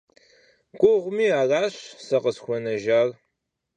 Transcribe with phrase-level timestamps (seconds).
[0.79, 3.09] Гугъуми, аращ сэ къысхуэнэжар.